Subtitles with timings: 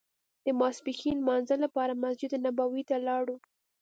[0.45, 3.35] د ماسپښین لمانځه لپاره مسجد نبوي ته لاړو.